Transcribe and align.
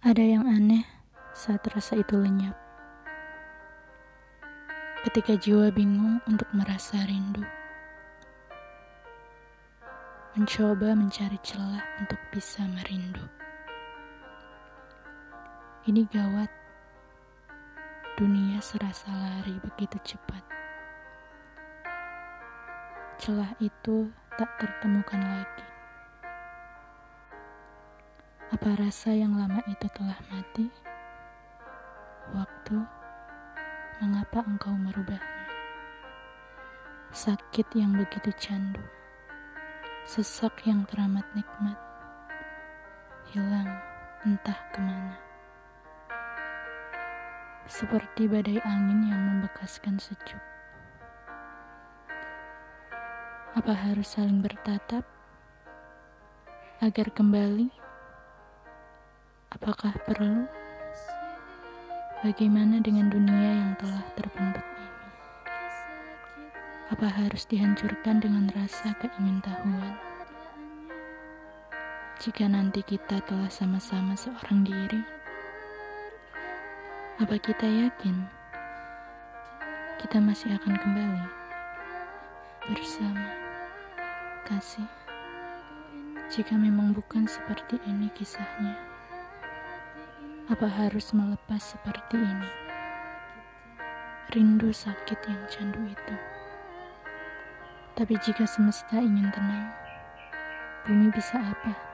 Ada 0.00 0.24
yang 0.24 0.48
aneh 0.48 0.88
saat 1.36 1.60
rasa 1.76 2.00
itu 2.00 2.16
lenyap. 2.16 2.56
Ketika 5.04 5.36
jiwa 5.36 5.68
bingung 5.68 6.24
untuk 6.24 6.48
merasa 6.56 7.04
rindu. 7.04 7.44
Mencoba 10.32 10.96
mencari 10.96 11.36
celah 11.44 11.84
untuk 12.00 12.16
bisa 12.32 12.64
merindu. 12.64 13.20
Ini 15.84 16.08
gawat. 16.08 16.48
Dunia 18.16 18.56
serasa 18.64 19.12
lari 19.12 19.60
begitu 19.60 20.00
cepat. 20.00 20.40
Celah 23.20 23.52
itu 23.60 24.08
tak 24.40 24.48
tertemukan 24.56 25.20
lagi. 25.20 25.69
Apa 28.60 28.76
rasa 28.76 29.16
yang 29.16 29.40
lama 29.40 29.64
itu 29.72 29.88
telah 29.96 30.20
mati? 30.28 30.68
Waktu, 32.36 32.76
mengapa 34.04 34.44
engkau 34.44 34.76
merubahnya? 34.76 35.48
Sakit 37.08 37.72
yang 37.72 37.96
begitu 37.96 38.28
candu, 38.36 38.84
sesak 40.04 40.60
yang 40.68 40.84
teramat 40.92 41.24
nikmat, 41.32 41.80
hilang 43.32 43.80
entah 44.28 44.60
ke 44.76 44.80
mana. 44.84 45.16
Seperti 47.64 48.28
badai 48.28 48.60
angin 48.60 49.08
yang 49.08 49.24
membekaskan 49.24 49.96
sejuk. 49.96 50.44
Apa 53.56 53.72
harus 53.72 54.20
saling 54.20 54.44
bertatap 54.44 55.08
agar 56.84 57.08
kembali? 57.16 57.88
Apakah 59.60 59.92
perlu? 60.08 60.48
Bagaimana 62.24 62.80
dengan 62.80 63.12
dunia 63.12 63.60
yang 63.60 63.76
telah 63.76 64.00
terbentuk 64.16 64.64
ini? 64.64 64.88
Apa 66.88 67.04
harus 67.04 67.44
dihancurkan 67.44 68.24
dengan 68.24 68.48
rasa 68.56 68.96
keingintahuan? 69.04 70.00
Jika 72.24 72.48
nanti 72.48 72.80
kita 72.80 73.20
telah 73.28 73.52
sama-sama 73.52 74.16
seorang 74.16 74.64
diri, 74.64 75.04
apa 77.20 77.36
kita 77.36 77.68
yakin 77.68 78.16
kita 80.00 80.24
masih 80.24 80.56
akan 80.56 80.72
kembali 80.72 81.24
bersama 82.64 83.28
kasih? 84.48 84.88
Jika 86.32 86.56
memang 86.56 86.96
bukan 86.96 87.28
seperti 87.28 87.76
ini 87.84 88.08
kisahnya. 88.16 88.89
Apa 90.50 90.66
harus 90.66 91.14
melepas 91.14 91.62
seperti 91.62 92.18
ini? 92.18 92.50
Rindu 94.34 94.74
sakit 94.74 95.22
yang 95.30 95.38
candu 95.46 95.78
itu. 95.86 96.16
Tapi 97.94 98.18
jika 98.18 98.42
semesta 98.50 98.98
ingin 98.98 99.30
tenang, 99.30 99.70
bumi 100.82 101.06
bisa 101.14 101.38
apa? 101.38 101.89